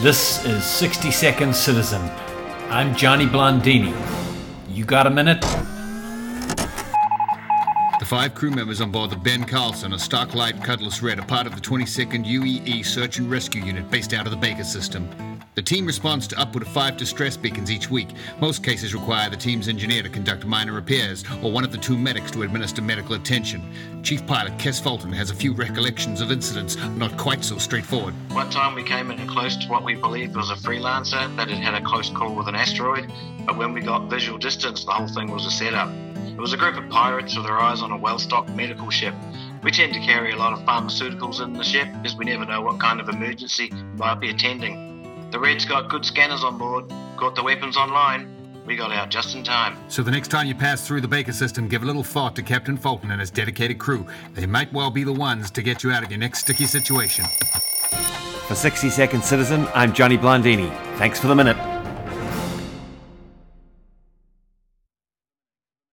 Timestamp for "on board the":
8.80-9.16